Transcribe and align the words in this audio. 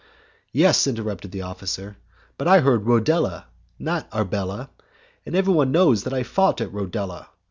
"Yes," 0.51 0.87
interrupted 0.87 1.31
the 1.31 1.43
officer, 1.43 1.95
"but 2.35 2.47
I 2.47 2.61
heard 2.61 2.85
Rodela 2.87 3.45
and 3.77 3.85
not 3.85 4.09
Arbela, 4.09 4.71
and 5.27 5.35
everybody 5.35 5.69
knows 5.69 6.05
that 6.05 6.13
I 6.15 6.23
fought 6.23 6.59
at 6.59 6.73
Rodela. 6.73 7.27